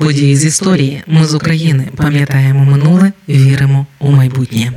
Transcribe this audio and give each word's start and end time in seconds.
Події 0.00 0.36
з 0.36 0.44
історії. 0.44 1.02
Ми 1.06 1.24
з 1.24 1.34
України 1.34 1.88
пам'ятаємо 1.96 2.64
минуле, 2.64 3.12
віримо 3.28 3.86
у 3.98 4.10
майбутнє. 4.10 4.72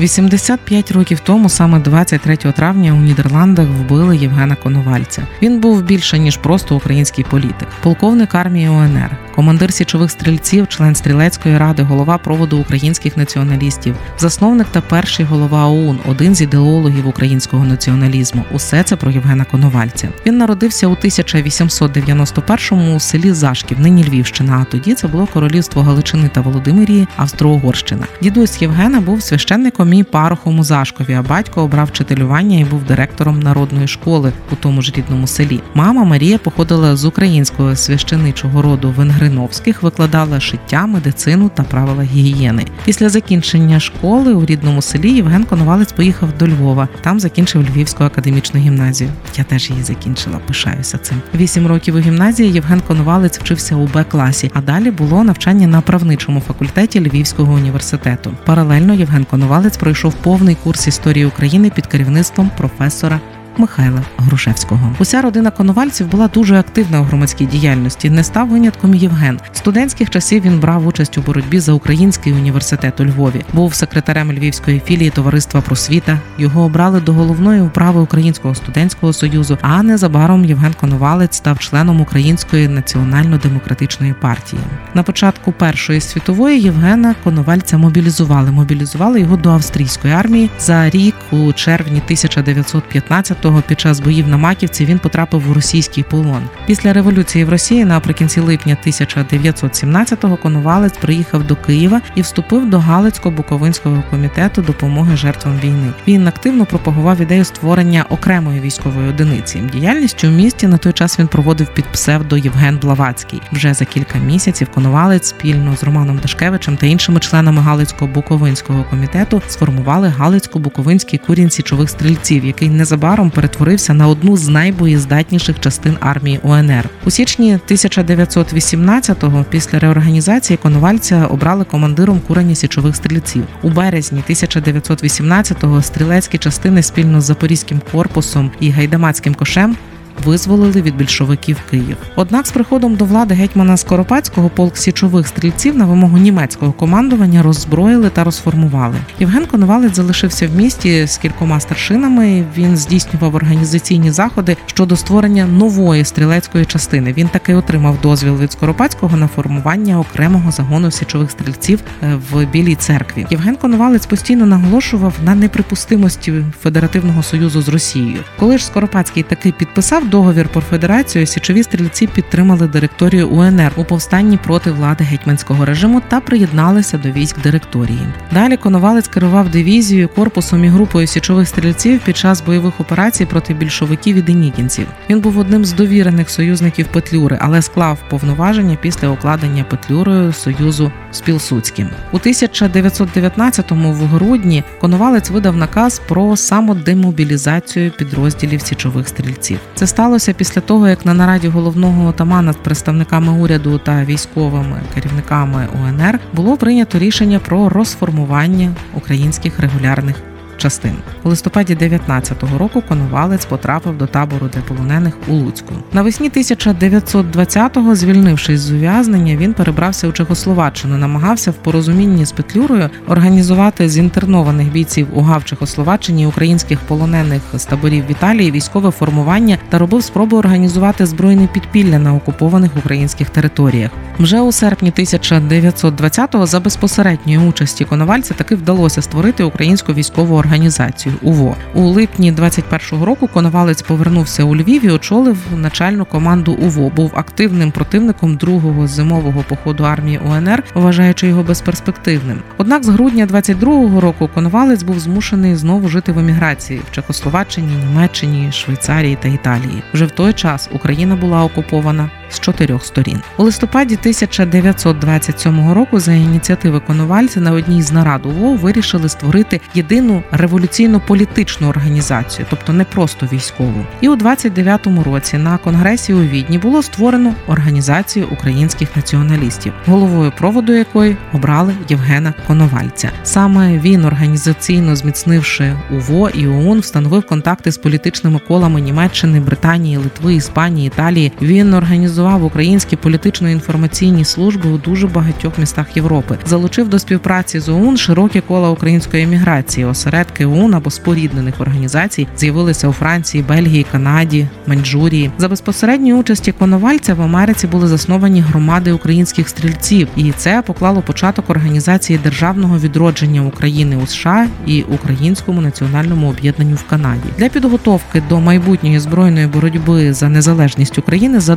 85 0.00 0.92
років 0.92 1.20
тому, 1.20 1.48
саме 1.48 1.78
23 1.78 2.36
травня, 2.36 2.92
у 2.92 2.96
Нідерландах 2.96 3.66
вбили 3.68 4.16
Євгена 4.16 4.56
Коновальця. 4.56 5.26
Він 5.42 5.60
був 5.60 5.82
більше 5.82 6.18
ніж 6.18 6.36
просто 6.36 6.76
український 6.76 7.24
політик, 7.30 7.68
полковник 7.82 8.34
армії 8.34 8.68
УНР, 8.68 9.16
командир 9.36 9.72
січових 9.72 10.10
стрільців, 10.10 10.68
член 10.68 10.94
стрілецької 10.94 11.58
ради, 11.58 11.82
голова 11.82 12.18
проводу 12.18 12.58
українських 12.58 13.16
націоналістів, 13.16 13.96
засновник 14.18 14.66
та 14.66 14.80
перший 14.80 15.26
голова 15.26 15.66
ОУН, 15.66 15.98
один 16.08 16.34
з 16.34 16.40
ідеологів 16.40 17.08
українського 17.08 17.64
націоналізму. 17.64 18.44
Усе 18.52 18.82
це 18.82 18.96
про 18.96 19.10
Євгена 19.10 19.44
Коновальця. 19.44 20.08
Він 20.26 20.38
народився 20.38 20.86
у 20.86 20.94
1891-му 20.94 22.96
у 22.96 23.00
селі 23.00 23.32
Зашків, 23.32 23.80
нині 23.80 24.04
Львівщина. 24.04 24.58
А 24.62 24.70
тоді 24.70 24.94
це 24.94 25.08
було 25.08 25.26
королівство 25.26 25.82
Галичини 25.82 26.28
та 26.28 26.40
Володимирії, 26.40 27.08
Австро-Угорщина. 27.16 28.06
Дідусь 28.22 28.62
Євгена 28.62 29.00
був 29.00 29.22
священником 29.22 29.92
і 29.92 30.02
парохом 30.02 30.58
у 30.58 30.64
Зашкові, 30.64 31.14
а 31.14 31.22
батько 31.22 31.62
обрав 31.62 31.86
вчителювання 31.86 32.58
і 32.58 32.64
був 32.64 32.84
директором 32.84 33.40
народної 33.40 33.88
школи 33.88 34.32
у 34.52 34.56
тому 34.56 34.82
ж 34.82 34.92
рідному 34.96 35.26
селі. 35.26 35.60
Мама 35.74 36.04
Марія 36.04 36.38
походила 36.38 36.96
з 36.96 37.04
українського 37.04 37.76
священичого 37.76 38.62
роду 38.62 38.94
Венгриновських, 39.26 39.82
викладала 39.82 40.40
шиття, 40.40 40.86
медицину 40.86 41.50
та 41.54 41.62
правила 41.62 42.02
гігієни. 42.02 42.66
Після 42.84 43.08
закінчення 43.08 43.80
школи 43.80 44.34
у 44.34 44.46
рідному 44.46 44.82
селі 44.82 45.10
Євген 45.10 45.44
Коновалець 45.44 45.92
поїхав 45.92 46.38
до 46.38 46.48
Львова. 46.48 46.88
Там 47.00 47.20
закінчив 47.20 47.62
Львівську 47.62 48.04
академічну 48.04 48.60
гімназію. 48.60 49.10
Я 49.36 49.44
теж 49.44 49.70
її 49.70 49.82
закінчила, 49.82 50.38
пишаюся 50.46 50.98
цим. 50.98 51.22
Вісім 51.34 51.66
років 51.66 51.94
у 51.94 51.98
гімназії 51.98 52.52
Євген 52.52 52.80
Коновалець 52.80 53.38
вчився 53.38 53.76
у 53.76 53.86
Б 53.86 54.04
класі, 54.04 54.50
а 54.54 54.60
далі 54.60 54.90
було 54.90 55.24
навчання 55.24 55.66
на 55.66 55.80
правничому 55.80 56.40
факультеті 56.40 57.00
Львівського 57.00 57.52
університету. 57.52 58.32
Паралельно 58.44 58.94
Євген 58.94 59.24
Коновалець 59.24 59.76
пройшов 59.76 60.14
повний 60.14 60.56
курс 60.64 60.86
історії 60.86 61.26
України 61.26 61.70
під 61.74 61.86
керівництвом 61.86 62.50
професора 62.56 63.20
Михайла 63.58 64.02
Грушевського. 64.16 64.96
Уся 64.98 65.22
родина 65.22 65.50
коновальців 65.50 66.06
була 66.06 66.28
дуже 66.28 66.58
активна 66.58 67.00
у 67.00 67.04
громадській 67.04 67.46
діяльності. 67.46 68.10
Не 68.10 68.24
став 68.24 68.48
винятком 68.48 68.94
Євген. 68.94 69.40
Студентських 69.52 70.10
часів 70.10 70.42
він 70.42 70.60
брав 70.60 70.86
участь 70.86 71.18
у 71.18 71.20
боротьбі 71.20 71.60
за 71.60 71.72
український 71.72 72.32
університет 72.32 73.00
у 73.00 73.04
Львові. 73.04 73.44
Був 73.52 73.74
секретарем 73.74 74.32
Львівської 74.32 74.82
філії 74.86 75.10
товариства 75.10 75.60
просвіта. 75.60 76.18
Його 76.38 76.62
обрали 76.62 77.00
до 77.00 77.12
головної 77.12 77.60
управи 77.60 78.00
Українського 78.00 78.54
студентського 78.54 79.12
союзу. 79.12 79.58
А 79.62 79.82
незабаром 79.82 80.44
Євген 80.44 80.74
Коновалець 80.74 81.36
став 81.36 81.58
членом 81.58 82.00
Української 82.00 82.68
національно-демократичної 82.68 84.12
партії. 84.12 84.62
На 84.94 85.02
початку 85.02 85.52
Першої 85.52 86.00
світової 86.00 86.60
Євгена 86.60 87.14
Коновальця 87.24 87.78
мобілізували. 87.78 88.50
Мобілізували 88.50 89.20
його 89.20 89.36
до 89.36 89.50
австрійської 89.50 90.14
армії 90.14 90.50
за 90.58 90.90
рік 90.90 91.14
у 91.30 91.52
червні 91.52 92.02
1915 92.04 93.45
лютого 93.46 93.62
під 93.68 93.80
час 93.80 94.00
боїв 94.00 94.28
на 94.28 94.36
Маківці 94.36 94.84
він 94.84 94.98
потрапив 94.98 95.50
у 95.50 95.54
російський 95.54 96.04
полон. 96.04 96.42
Після 96.66 96.92
революції 96.92 97.44
в 97.44 97.48
Росії 97.48 97.84
наприкінці 97.84 98.40
липня 98.40 98.76
1917-го 98.86 100.36
Конувалець 100.36 100.96
приїхав 100.96 101.46
до 101.46 101.56
Києва 101.56 102.00
і 102.14 102.22
вступив 102.22 102.70
до 102.70 102.78
Галицько-Буковинського 102.78 104.02
комітету 104.10 104.62
допомоги 104.62 105.16
жертвам 105.16 105.58
війни. 105.64 105.92
Він 106.08 106.28
активно 106.28 106.66
пропагував 106.66 107.20
ідею 107.20 107.44
створення 107.44 108.04
окремої 108.08 108.60
військової 108.60 109.08
одиниці. 109.08 109.62
Діяльність 109.72 110.24
у 110.24 110.26
місті 110.26 110.66
на 110.66 110.78
той 110.78 110.92
час 110.92 111.18
він 111.18 111.26
проводив 111.26 111.74
під 111.74 111.84
псевдо 111.84 112.36
Євген 112.36 112.78
Блавацький. 112.78 113.42
Вже 113.52 113.74
за 113.74 113.84
кілька 113.84 114.18
місяців 114.18 114.68
Конувалець 114.74 115.28
спільно 115.28 115.76
з 115.76 115.84
Романом 115.84 116.18
Дашкевичем 116.18 116.76
та 116.76 116.86
іншими 116.86 117.20
членами 117.20 117.62
Галицько-Буковинського 117.62 118.84
комітету 118.90 119.42
сформували 119.48 120.14
Галицько-Буковинський 120.18 121.18
курінь 121.26 121.50
січових 121.50 121.90
стрільців, 121.90 122.44
який 122.44 122.68
незабаром 122.68 123.30
перетворився 123.36 123.94
на 123.94 124.08
одну 124.08 124.36
з 124.36 124.48
найбоєздатніших 124.48 125.60
частин 125.60 125.96
армії 126.00 126.40
УНР. 126.42 126.88
У 127.04 127.10
січні 127.10 127.58
1918-го 127.70 129.44
після 129.50 129.78
реорганізації 129.78 130.56
Коновальця 130.56 131.26
обрали 131.26 131.64
командиром 131.64 132.20
курені 132.26 132.54
січових 132.54 132.96
стрільців. 132.96 133.44
У 133.62 133.70
березні 133.70 134.22
1918-го 134.30 135.82
стрілецькі 135.82 136.38
частини 136.38 136.82
спільно 136.82 137.20
з 137.20 137.24
запорізьким 137.24 137.80
корпусом 137.92 138.50
і 138.60 138.70
гайдамацьким 138.70 139.34
кошем 139.34 139.76
визволили 140.24 140.82
від 140.82 140.96
більшовиків 140.96 141.58
Київ. 141.70 141.96
Однак, 142.16 142.46
з 142.46 142.50
приходом 142.50 142.96
до 142.96 143.04
влади 143.04 143.34
гетьмана 143.34 143.76
Скоропадського 143.76 144.48
полк 144.48 144.76
січових 144.76 145.28
стрільців 145.28 145.76
на 145.76 145.84
вимогу 145.84 146.18
німецького 146.18 146.72
командування 146.72 147.42
роззброїли 147.42 148.10
та 148.10 148.24
розформували. 148.24 148.96
Євген 149.20 149.46
Коновалець 149.46 149.96
залишився 149.96 150.48
в 150.48 150.56
місті 150.56 151.06
з 151.06 151.16
кількома 151.16 151.60
старшинами. 151.60 152.44
Він 152.56 152.76
здійснював 152.76 153.34
організаційні 153.34 154.10
заходи 154.10 154.56
щодо 154.66 154.96
створення 154.96 155.46
нової 155.46 156.04
стрілецької 156.04 156.64
частини. 156.64 157.12
Він 157.12 157.28
таки 157.28 157.54
отримав 157.54 157.98
дозвіл 158.02 158.36
від 158.36 158.52
Скоропадського 158.52 159.16
на 159.16 159.28
формування 159.28 159.98
окремого 159.98 160.50
загону 160.50 160.90
січових 160.90 161.30
стрільців 161.30 161.80
е, 162.02 162.18
в 162.30 162.44
Білій 162.44 162.74
церкві. 162.74 163.26
Євген 163.30 163.56
Коновалець 163.56 164.06
постійно 164.06 164.46
наголошував 164.46 165.14
на 165.24 165.34
неприпустимості 165.34 166.32
федеративного 166.62 167.22
союзу 167.22 167.62
з 167.62 167.68
Росією. 167.68 168.18
Коли 168.38 168.58
ж 168.58 168.66
Скоропадський 168.66 169.22
таки 169.22 169.52
підписав 169.52 170.05
договір 170.06 170.48
про 170.48 170.60
федерацію, 170.60 171.26
січові 171.26 171.62
стрільці 171.62 172.06
підтримали 172.06 172.66
директорію 172.66 173.28
УНР 173.28 173.72
у 173.76 173.84
повстанні 173.84 174.36
проти 174.36 174.70
влади 174.70 175.04
гетьманського 175.04 175.64
режиму 175.64 176.02
та 176.08 176.20
приєдналися 176.20 176.98
до 176.98 177.10
військ 177.10 177.42
директорії. 177.42 178.06
Далі 178.32 178.56
Коновалець 178.56 179.08
керував 179.08 179.48
дивізією, 179.48 180.08
корпусом 180.08 180.64
і 180.64 180.68
групою 180.68 181.06
січових 181.06 181.48
стрільців 181.48 182.00
під 182.00 182.16
час 182.16 182.42
бойових 182.42 182.80
операцій 182.80 183.26
проти 183.26 183.54
більшовиків 183.54 184.16
і 184.16 184.22
денікінців. 184.22 184.86
Він 185.10 185.20
був 185.20 185.38
одним 185.38 185.64
з 185.64 185.72
довірених 185.72 186.30
союзників 186.30 186.86
Петлюри, 186.86 187.38
але 187.40 187.62
склав 187.62 187.98
повноваження 188.10 188.78
після 188.80 189.08
укладення 189.08 189.64
Петлюрою 189.64 190.32
союзу 190.32 190.92
з 191.12 191.20
Пілсуцьким. 191.20 191.88
У 192.12 192.18
1919-му 192.18 193.92
в 193.92 194.06
грудні 194.06 194.64
Коновалець 194.80 195.30
видав 195.30 195.56
наказ 195.56 196.00
про 196.08 196.36
самодемобілізацію 196.36 197.90
підрозділів 197.90 198.60
січових 198.60 199.08
стрільців. 199.08 199.58
Це 199.74 199.86
сталося 199.96 200.32
після 200.32 200.60
того, 200.60 200.88
як 200.88 201.06
на 201.06 201.14
нараді 201.14 201.48
головного 201.48 202.08
отамана 202.08 202.52
з 202.52 202.56
представниками 202.56 203.32
уряду 203.32 203.78
та 203.78 204.04
військовими 204.04 204.80
керівниками 204.94 205.68
УНР 205.74 206.18
було 206.32 206.56
прийнято 206.56 206.98
рішення 206.98 207.38
про 207.38 207.68
розформування 207.68 208.74
українських 208.94 209.60
регулярних 209.60 210.16
частин. 210.56 210.96
У 211.22 211.28
листопаді 211.28 211.74
19-го 211.74 212.58
року 212.58 212.82
Коновалець 212.88 213.44
потрапив 213.44 213.98
до 213.98 214.06
табору 214.06 214.48
для 214.54 214.60
полонених 214.60 215.14
у 215.28 215.32
Луцьку. 215.32 215.74
Навесні 215.92 216.30
1920-го, 216.30 217.94
звільнившись 217.94 218.60
з 218.60 218.70
ув'язнення, 218.70 219.36
він 219.36 219.52
перебрався 219.52 220.08
у 220.08 220.12
Чехословаччину, 220.12 220.98
намагався 220.98 221.50
в 221.50 221.54
порозумінні 221.54 222.24
з 222.24 222.32
Петлюрою 222.32 222.90
організувати 223.06 223.88
з 223.88 223.98
інтернованих 223.98 224.72
бійців 224.72 225.08
у 225.12 225.20
ГАВ 225.20 225.44
Чехословаччині 225.44 226.26
українських 226.26 226.80
полонених 226.80 227.42
з 227.54 227.64
таборів 227.64 228.06
в 228.06 228.10
Італії 228.10 228.50
військове 228.50 228.90
формування 228.90 229.58
та 229.68 229.78
робив 229.78 230.02
спробу 230.02 230.36
організувати 230.36 231.06
збройне 231.06 231.48
підпілля 231.52 231.98
на 231.98 232.14
окупованих 232.14 232.70
українських 232.76 233.30
територіях. 233.30 233.90
Вже 234.18 234.40
у 234.40 234.52
серпні 234.52 234.92
1920-го 234.92 236.46
за 236.46 236.60
безпосередньої 236.60 237.38
участі 237.38 237.84
Коновальця 237.84 238.34
таки 238.34 238.54
вдалося 238.54 239.02
створити 239.02 239.44
українську 239.44 239.92
військову 239.92 240.36
організацію 240.36 241.14
УВО. 241.22 241.56
У 241.74 241.80
липні 241.82 242.32
21-го 242.32 243.06
року 243.06 243.28
Коновалець 243.28 243.82
повернувся 243.82 244.44
у 244.44 244.56
Львів 244.56 244.84
і 244.84 244.90
очолив 244.90 245.38
начальну 245.56 246.04
команду 246.04 246.52
УВО. 246.52 246.90
Був 246.96 247.12
активним 247.14 247.70
противником 247.70 248.36
другого 248.36 248.86
зимового 248.86 249.44
походу 249.48 249.84
армії 249.84 250.18
УНР, 250.18 250.62
вважаючи 250.74 251.26
його 251.26 251.42
безперспективним. 251.42 252.42
Однак 252.58 252.84
з 252.84 252.88
грудня 252.88 253.26
22-го 253.26 254.00
року 254.00 254.30
Коновалець 254.34 254.82
був 254.82 254.98
змушений 254.98 255.56
знову 255.56 255.88
жити 255.88 256.12
в 256.12 256.18
еміграції 256.18 256.80
в 256.90 256.94
Чехословаччині, 256.94 257.76
Німеччині, 257.76 258.52
Швейцарії 258.52 259.18
та 259.22 259.28
Італії. 259.28 259.82
Вже 259.92 260.04
в 260.06 260.10
той 260.10 260.32
час 260.32 260.68
Україна 260.72 261.16
була 261.16 261.44
окупована 261.44 262.10
з 262.30 262.40
чотирьох 262.40 262.84
сторін. 262.84 263.20
У 263.36 263.42
листопаді 263.42 263.94
1927 263.94 265.72
року 265.72 266.00
за 266.00 266.12
ініціативи 266.12 266.80
Коновальця 266.80 267.40
на 267.40 267.52
одній 267.52 267.82
з 267.82 267.92
нарад 267.92 268.26
УВО 268.26 268.54
вирішили 268.54 269.08
створити 269.08 269.60
єдину 269.74 270.22
революційно-політичну 270.32 271.68
організацію, 271.68 272.46
тобто 272.50 272.72
не 272.72 272.84
просто 272.84 273.28
військову. 273.32 273.86
І 274.00 274.08
у 274.08 274.16
29-му 274.16 275.02
році 275.02 275.38
на 275.38 275.58
конгресі 275.58 276.14
у 276.14 276.20
Відні 276.20 276.58
було 276.58 276.82
створено 276.82 277.34
організацію 277.46 278.26
українських 278.32 278.96
націоналістів, 278.96 279.72
головою 279.86 280.32
проводу 280.38 280.72
якої 280.72 281.16
обрали 281.32 281.74
Євгена 281.88 282.34
Коновальця. 282.46 283.10
Саме 283.22 283.78
він 283.78 284.04
організаційно 284.04 284.96
зміцнивши 284.96 285.76
УВО 285.90 286.30
і 286.30 286.46
ОУН, 286.46 286.80
встановив 286.80 287.26
контакти 287.26 287.72
з 287.72 287.78
політичними 287.78 288.38
колами 288.48 288.80
Німеччини, 288.80 289.40
Британії, 289.40 289.96
Литви, 289.96 290.34
Іспанії, 290.34 290.86
Італії. 290.86 291.32
Він 291.42 291.74
організував 291.74 292.15
організував 292.16 292.44
українські 292.44 292.96
політично-інформаційні 292.96 294.24
служби 294.24 294.70
у 294.70 294.78
дуже 294.78 295.06
багатьох 295.06 295.58
містах 295.58 295.96
Європи, 295.96 296.38
залучив 296.46 296.88
до 296.88 296.98
співпраці 296.98 297.60
з 297.60 297.68
ОУН 297.68 297.96
широкі 297.96 298.40
кола 298.40 298.70
української 298.70 299.22
еміграції. 299.22 299.86
Осередки 299.86 300.46
ОУН 300.46 300.74
або 300.74 300.90
споріднених 300.90 301.60
організацій 301.60 302.26
з'явилися 302.36 302.88
у 302.88 302.92
Франції, 302.92 303.44
Бельгії, 303.48 303.86
Канаді, 303.92 304.48
Маньчжурії. 304.66 305.30
За 305.38 305.48
безпосередньої 305.48 306.14
участі 306.14 306.52
Коновальця 306.52 307.14
в 307.14 307.22
Америці 307.22 307.66
були 307.66 307.86
засновані 307.86 308.40
громади 308.40 308.92
українських 308.92 309.48
стрільців, 309.48 310.08
і 310.16 310.32
це 310.32 310.62
поклало 310.66 311.02
початок 311.02 311.50
організації 311.50 312.18
державного 312.22 312.78
відродження 312.78 313.42
України 313.42 313.96
у 313.96 314.06
США 314.06 314.48
і 314.66 314.82
Українському 314.82 315.60
національному 315.60 316.28
об'єднанню 316.28 316.74
в 316.74 316.84
Канаді 316.84 317.28
для 317.38 317.48
підготовки 317.48 318.22
до 318.28 318.40
майбутньої 318.40 318.98
збройної 318.98 319.46
боротьби 319.46 320.12
за 320.12 320.28
незалежність 320.28 320.98
України 320.98 321.40
за 321.40 321.56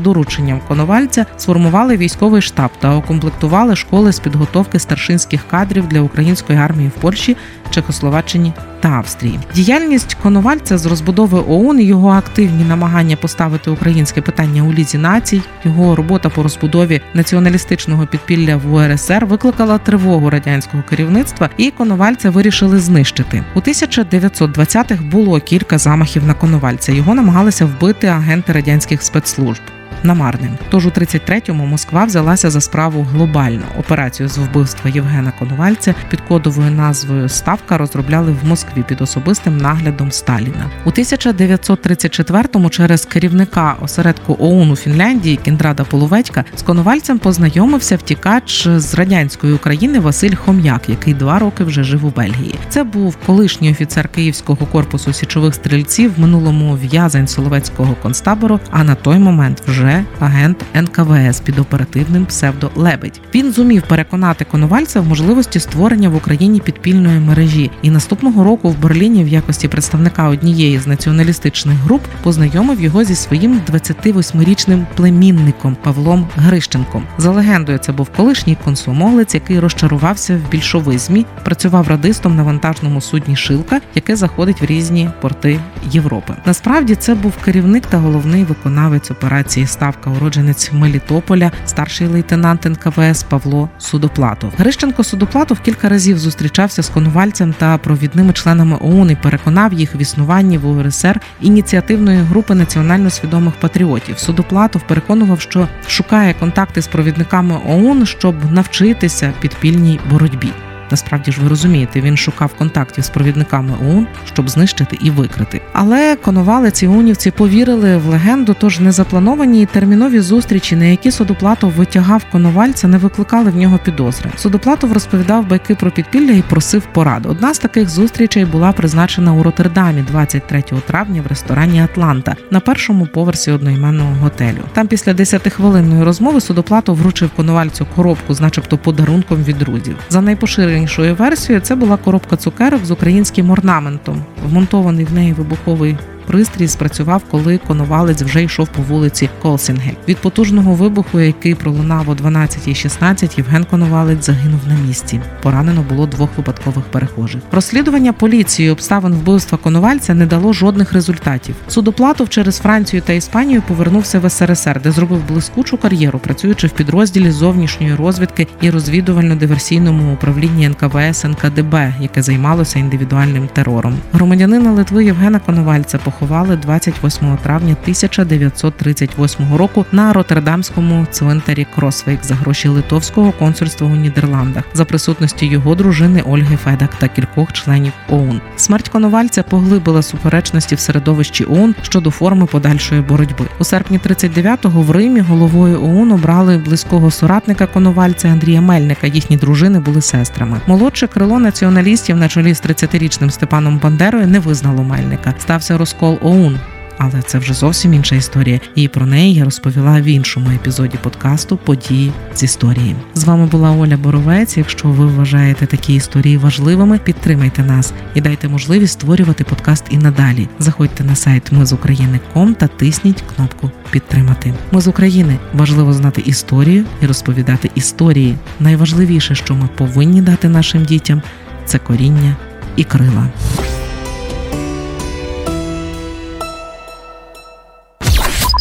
дорученням 0.50 0.62
Коновальця 0.68 1.26
сформували 1.38 1.98
військовий 1.98 2.42
штаб 2.42 2.72
та 2.80 2.96
укомплектували 2.96 3.76
школи 3.76 4.12
з 4.12 4.20
підготовки 4.20 4.80
старшинських 4.80 5.48
кадрів 5.48 5.88
для 5.88 6.02
української 6.02 6.60
армії 6.60 6.92
в 6.98 7.02
Польщі, 7.02 7.38
Чехословаччині 7.70 8.54
та 8.80 8.90
Австрії. 8.90 9.40
Діяльність 9.56 10.18
Коновальця 10.24 10.78
з 10.78 10.86
розбудови 10.86 11.40
ОУН, 11.40 11.80
його 11.80 12.10
активні 12.10 12.64
намагання 12.64 13.16
поставити 13.16 13.70
українське 13.70 14.22
питання 14.22 14.64
у 14.64 14.74
лізі 14.74 14.98
націй, 14.98 15.42
його 15.64 15.96
робота 15.96 16.30
по 16.30 16.44
розбудові 16.44 17.02
націоналістичного 17.14 18.08
підпілля 18.08 18.58
в 18.58 18.74
УРСР 18.74 19.26
викликала 19.26 19.78
тривогу 19.78 20.30
радянського 20.30 20.84
керівництва, 20.90 21.50
і 21.58 21.72
Коновальця 21.72 22.30
вирішили 22.30 22.80
знищити. 22.80 23.44
У 23.56 23.60
1920-х 23.60 25.02
було 25.02 25.40
кілька 25.40 25.78
замахів 25.78 26.24
на 26.26 26.34
Коновальця. 26.34 26.92
Його 26.92 27.16
намагалися 27.16 27.66
вбити 27.66 28.08
агенти 28.08 28.54
радянських 28.54 29.04
спецслужб 29.04 29.62
намарним. 30.04 30.58
Тож 30.70 30.86
у 30.86 30.90
33-му 30.90 31.66
Москва 31.66 32.06
взялася 32.06 32.50
за 32.50 32.62
справу 32.62 33.08
глобально. 33.12 33.64
Операцію 33.80 34.30
з 34.30 34.38
вбивства 34.38 34.90
Євгена 34.90 35.34
Конувальця 35.40 35.96
під 36.10 36.22
кодовою 36.22 36.72
назвою 36.72 37.30
Ставка 37.30 37.78
розробляли 37.78 38.36
в 38.44 38.48
Москві 38.48 38.84
під 38.88 39.02
особистим 39.02 39.58
наглядом 39.58 40.12
Сталіна. 40.12 40.70
У 40.86 40.90
1934-му 40.90 42.70
через 42.70 43.06
керівника 43.06 43.76
осередку 43.82 44.38
ОУН 44.40 44.72
у 44.72 44.76
Фінляндії 44.76 45.36
Кіндрада 45.36 45.84
Половецька 45.84 46.46
з 46.56 46.62
Конувальцем 46.62 47.20
познайомився 47.20 47.96
втікач 47.96 48.68
з 48.68 48.94
радянської 48.94 49.54
України 49.54 50.00
Василь 50.00 50.36
Хом'як, 50.36 50.90
який 50.90 51.14
два 51.14 51.40
роки 51.40 51.64
вже 51.64 51.84
жив 51.84 52.06
у 52.06 52.10
Бельгії. 52.10 52.56
Це 52.70 52.84
був 52.84 53.18
колишній 53.26 53.72
офіцер 53.72 54.08
Київського 54.08 54.66
корпусу 54.66 55.14
січових 55.14 55.56
стрільців, 55.56 56.16
в 56.16 56.20
минулому 56.20 56.74
в'язень 56.82 57.28
Соловецького 57.28 57.96
концтабору. 58.02 58.60
А 58.72 58.84
на 58.84 58.96
той 58.96 59.20
момент 59.20 59.64
вже 59.68 59.89
вже 59.90 60.06
агент 60.20 60.66
НКВС 60.76 61.42
під 61.44 61.60
оперативним 61.60 62.26
псевдо 62.26 62.72
Лебедь. 62.76 63.22
Він 63.36 63.52
зумів 63.52 63.84
переконати 63.88 64.46
Коновальця 64.46 65.02
в 65.02 65.08
можливості 65.08 65.60
створення 65.60 66.10
в 66.10 66.16
Україні 66.16 66.60
підпільної 66.60 67.20
мережі, 67.20 67.72
і 67.82 67.92
наступного 67.92 68.44
року 68.44 68.70
в 68.70 68.80
Берліні 68.80 69.24
в 69.24 69.28
якості 69.28 69.68
представника 69.68 70.28
однієї 70.30 70.80
з 70.80 70.88
націоналістичних 70.88 71.78
груп 71.78 72.02
познайомив 72.24 72.82
його 72.82 73.04
зі 73.04 73.16
своїм 73.16 73.62
28-річним 73.72 74.86
племінником 74.96 75.78
Павлом 75.84 76.28
Грищенком. 76.36 77.04
За 77.18 77.32
легендою, 77.32 77.78
це 77.78 77.92
був 77.92 78.10
колишній 78.18 78.58
консумолець, 78.64 79.34
який 79.34 79.60
розчарувався 79.60 80.36
в 80.48 80.52
більшовизмі, 80.52 81.26
працював 81.44 81.88
радистом 81.88 82.36
на 82.36 82.44
вантажному 82.44 83.02
судні 83.02 83.36
Шилка, 83.36 83.82
яке 83.96 84.16
заходить 84.16 84.62
в 84.62 84.66
різні 84.66 85.10
порти 85.22 85.60
Європи. 85.92 86.34
Насправді 86.46 86.96
це 86.96 87.16
був 87.16 87.34
керівник 87.46 87.86
та 87.86 87.98
головний 87.98 88.44
виконавець 88.44 89.12
операції 89.12 89.68
Ставка, 89.80 90.10
уродженець 90.10 90.72
Мелітополя, 90.74 91.52
старший 91.66 92.08
лейтенант 92.08 92.66
НКВС 92.66 93.26
Павло 93.30 93.70
Судоплатов. 93.78 94.54
Грищенко 94.58 95.04
Судоплатов 95.04 95.60
кілька 95.60 95.90
разів 95.90 96.20
зустрічався 96.20 96.84
з 96.84 96.90
конувальцем 96.90 97.54
та 97.54 97.78
провідними 97.78 98.34
членами 98.34 98.78
ОУН 98.82 99.12
і 99.12 99.16
переконав 99.16 99.74
їх 99.74 99.96
в 99.96 100.00
існуванні 100.02 100.58
в 100.58 100.68
УРСР 100.68 101.22
ініціативної 101.42 102.18
групи 102.18 102.56
національно 102.56 103.10
свідомих 103.10 103.54
патріотів. 103.60 104.20
Судоплатов 104.20 104.82
переконував, 104.88 105.42
що 105.42 105.68
шукає 105.88 106.34
контакти 106.34 106.82
з 106.82 106.88
провідниками 106.88 107.60
ОУН, 107.68 108.06
щоб 108.06 108.52
навчитися 108.52 109.34
підпільній 109.42 110.00
боротьбі. 110.10 110.50
Насправді 110.92 111.32
ж 111.32 111.42
ви 111.42 111.50
розумієте, 111.50 112.02
він 112.02 112.18
шукав 112.18 112.54
контактів 112.54 113.04
з 113.04 113.10
провідниками 113.10 113.74
ОУН, 113.82 114.08
щоб 114.34 114.50
знищити 114.50 114.98
і 115.02 115.12
викрити. 115.12 115.62
Але 115.74 116.16
конувалець 116.16 116.84
і 116.84 116.88
унівці 116.88 117.32
повірили 117.32 117.98
в 117.98 118.06
легенду, 118.06 118.56
тож 118.60 118.80
незаплановані 118.80 119.62
і 119.62 119.66
термінові 119.66 120.20
зустрічі, 120.20 120.76
на 120.76 120.86
які 120.86 121.12
Судоплатов 121.12 121.72
витягав 121.72 122.24
коновальця, 122.32 122.88
не 122.88 122.98
викликали 122.98 123.52
в 123.52 123.56
нього 123.56 123.80
підозри. 123.84 124.30
Судоплатов 124.36 124.94
розповідав 124.94 125.48
байки 125.48 125.76
про 125.76 125.92
підпілля 125.92 126.32
і 126.32 126.42
просив 126.42 126.84
порад. 126.94 127.26
Одна 127.26 127.54
з 127.54 127.60
таких 127.60 127.90
зустрічей 127.90 128.46
була 128.46 128.72
призначена 128.72 129.34
у 129.34 129.44
Роттердамі 129.44 130.02
23 130.02 130.64
травня 130.88 131.22
в 131.22 131.28
ресторані 131.28 131.82
Атланта 131.82 132.36
на 132.52 132.60
першому 132.60 133.06
поверсі 133.06 133.52
одноіменного 133.52 134.16
готелю. 134.22 134.64
Там 134.74 134.88
після 134.88 135.14
10-хвилинної 135.14 136.04
розмови 136.04 136.42
Судоплатов 136.42 136.96
вручив 136.96 137.30
конувальцю 137.30 137.88
коробку, 137.96 138.34
з 138.34 138.42
начебто 138.42 138.78
подарунком 138.78 139.44
від 139.44 139.58
друзів. 139.58 139.96
За 140.10 140.22
найпоширенішим 140.22 140.79
іншою 140.80 141.16
версією 141.16 141.62
це 141.62 141.76
була 141.76 141.98
коробка 141.98 142.38
цукерок 142.38 142.86
з 142.86 142.92
українським 142.92 143.50
орнаментом, 143.50 144.24
вмонтований 144.46 145.06
в 145.06 145.14
неї 145.14 145.34
вибуховий 145.34 145.98
пристрій 146.30 146.68
спрацював, 146.68 147.22
коли 147.32 147.58
коновалець 147.58 148.22
вже 148.22 148.44
йшов 148.44 148.68
по 148.68 148.82
вулиці 148.82 149.30
Колсінгель. 149.42 149.94
Від 150.08 150.18
потужного 150.18 150.74
вибуху, 150.74 151.20
який 151.20 151.56
пролунав 151.56 152.10
о 152.10 152.14
12.16, 152.14 153.38
Євген 153.38 153.64
Коновалець 153.64 154.26
загинув 154.26 154.60
на 154.68 154.76
місці. 154.88 155.22
Поранено 155.42 155.86
було 155.90 156.06
двох 156.08 156.30
випадкових 156.38 156.86
перехожих. 156.86 157.42
Розслідування 157.52 158.14
поліції 158.14 158.70
обставин 158.70 159.14
вбивства 159.14 159.58
Коновальця 159.58 160.14
не 160.14 160.26
дало 160.26 160.54
жодних 160.54 160.94
результатів. 160.94 161.56
Судоплатов 161.68 162.30
через 162.30 162.58
Францію 162.58 163.02
та 163.02 163.14
Іспанію 163.14 163.62
повернувся 163.68 164.20
в 164.20 164.30
СРСР, 164.30 164.82
де 164.82 164.92
зробив 164.92 165.28
блискучу 165.28 165.78
кар'єру, 165.78 166.20
працюючи 166.20 166.68
в 166.68 166.72
підрозділі 166.72 167.32
зовнішньої 167.32 167.96
розвідки 167.96 168.48
і 168.62 168.72
розвідувально-диверсійному 168.72 170.14
управлінні 170.14 170.70
НКВС 170.70 171.28
НКДБ, 171.28 171.94
яке 172.02 172.22
займалося 172.22 172.80
індивідуальним 172.80 173.48
терором. 173.54 173.98
Громадянина 174.14 174.72
Литви 174.72 175.06
Євгена 175.06 175.40
Коновальця 175.40 175.98
поховали 175.98 176.19
28 176.28 177.38
травня 177.38 177.76
1938 177.82 179.56
року 179.56 179.86
на 179.92 180.14
Роттердамському 180.14 181.08
цвинтарі 181.12 181.68
Кросвейк 181.76 182.24
за 182.24 182.36
гроші 182.36 182.68
литовського 182.68 183.32
консульства 183.32 183.88
у 183.88 183.96
Нідерландах 183.96 184.64
за 184.74 184.86
присутності 184.86 185.46
його 185.46 185.76
дружини 185.76 186.22
Ольги 186.22 186.56
Федак 186.56 186.96
та 186.96 187.08
кількох 187.08 187.54
членів 187.54 187.94
ОУН. 188.10 188.42
Смерть 188.56 188.90
Коновальця 188.90 189.44
поглибила 189.44 190.02
суперечності 190.02 190.76
в 190.76 190.80
середовищі 190.80 191.46
ОУН 191.46 191.76
щодо 191.82 192.12
форми 192.12 192.46
подальшої 192.46 193.02
боротьби. 193.02 193.46
У 193.60 193.64
серпні 193.64 194.00
39-го 194.00 194.82
в 194.82 194.92
Римі 194.92 195.20
головою 195.20 195.84
ОУН 195.84 196.12
обрали 196.12 196.58
близького 196.58 197.12
соратника 197.12 197.68
Коновальця 197.68 198.28
Андрія 198.28 198.62
Мельника. 198.62 199.08
Їхні 199.08 199.38
дружини 199.38 199.80
були 199.80 200.02
сестрами. 200.02 200.62
Молодше 200.68 201.08
крило 201.08 201.40
націоналістів 201.40 202.18
на 202.18 202.30
чолі 202.30 202.54
з 202.54 202.64
30-річним 202.64 203.30
Степаном 203.30 203.80
Бандерою 203.84 204.28
не 204.28 204.40
визнало 204.40 204.84
Мельника. 204.84 205.34
Стався 205.40 205.78
розкол 205.78 206.09
Call 206.10 206.20
OWN. 206.20 206.58
Але 207.02 207.22
це 207.22 207.38
вже 207.40 207.54
зовсім 207.54 207.94
інша 207.94 208.16
історія, 208.16 208.60
і 208.76 208.88
про 208.88 209.06
неї 209.06 209.34
я 209.34 209.46
розповіла 209.46 210.02
в 210.02 210.04
іншому 210.04 210.50
епізоді 210.50 210.98
подкасту 211.04 211.58
Події 211.58 212.12
з 212.36 212.44
історії. 212.44 212.96
З 213.14 213.24
вами 213.24 213.46
була 213.46 213.72
Оля 213.72 213.98
Боровець. 213.98 214.58
Якщо 214.58 214.88
ви 214.88 215.08
вважаєте 215.08 215.66
такі 215.66 215.96
історії 215.96 216.38
важливими, 216.38 217.00
підтримайте 217.00 217.64
нас 217.64 217.94
і 218.16 218.22
дайте 218.22 218.48
можливість 218.48 218.94
створювати 218.94 219.44
подкаст 219.44 219.86
і 219.90 219.98
надалі. 219.98 220.48
Заходьте 220.60 221.04
на 221.04 221.16
сайт 221.16 221.52
Ми 221.52 221.66
з 221.66 221.74
України.ком 221.74 222.54
та 222.54 222.68
тисніть 222.68 223.24
кнопку 223.36 223.72
Підтримати. 223.92 224.54
Ми 224.72 224.82
з 224.82 224.88
України 224.88 225.38
важливо 225.54 225.94
знати 225.94 226.22
історію 226.26 226.86
і 227.02 227.06
розповідати 227.06 227.72
історії. 227.76 228.36
Найважливіше, 228.60 229.36
що 229.36 229.56
ми 229.56 229.70
повинні 229.78 230.22
дати 230.22 230.50
нашим 230.50 230.86
дітям, 230.86 231.22
це 231.66 231.80
коріння 231.80 232.36
і 232.76 232.84
крила. 232.84 233.28